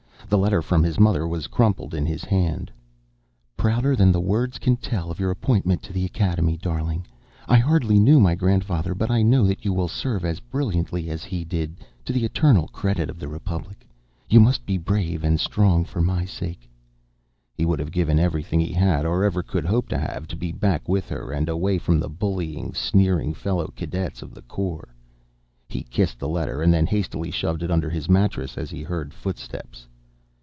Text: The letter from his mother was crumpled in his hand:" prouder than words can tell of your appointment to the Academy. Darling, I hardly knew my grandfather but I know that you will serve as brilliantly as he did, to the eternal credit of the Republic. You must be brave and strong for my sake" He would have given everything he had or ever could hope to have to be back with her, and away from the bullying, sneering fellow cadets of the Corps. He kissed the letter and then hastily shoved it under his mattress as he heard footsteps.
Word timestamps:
The 0.29 0.37
letter 0.37 0.61
from 0.61 0.81
his 0.81 0.97
mother 0.97 1.27
was 1.27 1.47
crumpled 1.47 1.93
in 1.93 2.05
his 2.05 2.23
hand:" 2.23 2.71
prouder 3.57 3.97
than 3.97 4.13
words 4.13 4.59
can 4.59 4.77
tell 4.77 5.11
of 5.11 5.19
your 5.19 5.29
appointment 5.29 5.83
to 5.83 5.91
the 5.91 6.05
Academy. 6.05 6.55
Darling, 6.55 7.05
I 7.49 7.57
hardly 7.57 7.99
knew 7.99 8.17
my 8.21 8.35
grandfather 8.35 8.95
but 8.95 9.11
I 9.11 9.23
know 9.23 9.45
that 9.45 9.65
you 9.65 9.73
will 9.73 9.89
serve 9.89 10.23
as 10.23 10.39
brilliantly 10.39 11.09
as 11.09 11.25
he 11.25 11.43
did, 11.43 11.79
to 12.05 12.13
the 12.13 12.23
eternal 12.23 12.69
credit 12.69 13.09
of 13.09 13.19
the 13.19 13.27
Republic. 13.27 13.85
You 14.29 14.39
must 14.39 14.65
be 14.65 14.77
brave 14.77 15.21
and 15.25 15.37
strong 15.37 15.83
for 15.83 15.99
my 16.01 16.23
sake" 16.23 16.69
He 17.57 17.65
would 17.65 17.79
have 17.79 17.91
given 17.91 18.17
everything 18.17 18.61
he 18.61 18.71
had 18.71 19.05
or 19.05 19.25
ever 19.25 19.43
could 19.43 19.65
hope 19.65 19.89
to 19.89 19.97
have 19.97 20.29
to 20.29 20.37
be 20.37 20.53
back 20.53 20.87
with 20.87 21.09
her, 21.09 21.33
and 21.33 21.49
away 21.49 21.77
from 21.77 21.99
the 21.99 22.07
bullying, 22.09 22.73
sneering 22.73 23.33
fellow 23.33 23.73
cadets 23.75 24.21
of 24.21 24.33
the 24.33 24.43
Corps. 24.43 24.95
He 25.67 25.83
kissed 25.83 26.19
the 26.19 26.29
letter 26.29 26.61
and 26.61 26.73
then 26.73 26.87
hastily 26.87 27.31
shoved 27.31 27.63
it 27.63 27.71
under 27.71 27.89
his 27.89 28.07
mattress 28.07 28.57
as 28.57 28.69
he 28.69 28.81
heard 28.83 29.13
footsteps. 29.13 29.87